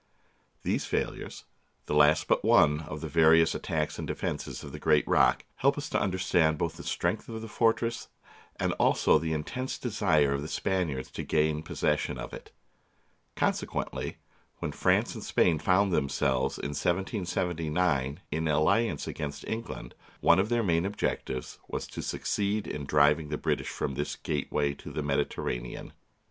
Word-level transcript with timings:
These 0.63 0.85
failures, 0.87 1.45
the 1.85 1.93
last 1.93 2.27
but 2.27 2.43
one 2.43 2.79
of 2.79 3.01
the 3.01 3.07
various 3.07 3.53
attacks 3.53 3.99
and 3.99 4.07
defences 4.07 4.63
of 4.63 4.71
the 4.71 4.79
great 4.79 5.07
rock, 5.07 5.45
help 5.57 5.77
us 5.77 5.89
to 5.89 6.01
understand 6.01 6.57
both 6.57 6.75
the 6.77 6.81
strength 6.83 7.29
of 7.29 7.39
the 7.39 7.47
fortress 7.47 8.07
and 8.55 8.73
also 8.79 9.19
the 9.19 9.31
intense 9.31 9.77
desire 9.77 10.33
of 10.33 10.41
the 10.41 10.47
Spaniards 10.47 11.11
to 11.11 11.21
gain 11.21 11.61
pos 11.61 11.81
session 11.81 12.17
of 12.17 12.33
it. 12.33 12.51
Consequently 13.35 14.17
when 14.57 14.71
France 14.71 15.13
and 15.13 15.23
Spain 15.23 15.59
found 15.59 15.93
themselves, 15.93 16.57
in 16.57 16.69
1779, 16.69 18.21
in 18.31 18.47
alliance 18.47 19.05
against 19.07 19.47
Eng 19.47 19.65
land, 19.65 19.93
one 20.19 20.39
of 20.39 20.49
their 20.49 20.63
main 20.63 20.83
objects 20.83 21.59
was 21.67 21.85
to 21.85 22.01
succeed 22.01 22.65
in 22.65 22.87
driving 22.87 23.29
the 23.29 23.37
British 23.37 23.69
from 23.69 23.93
this 23.93 24.15
gateway 24.15 24.73
to 24.73 24.91
the 24.91 25.03
Medi 25.03 25.25
terranean. 25.25 25.91